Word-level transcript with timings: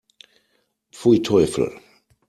Pfui, 0.91 1.21
Teufel! 1.21 1.69